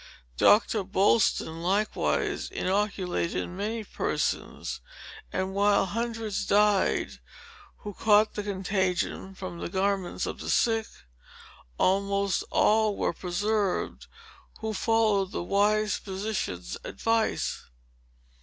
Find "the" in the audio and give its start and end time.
8.33-8.41, 9.59-9.69, 10.39-10.49, 15.31-15.43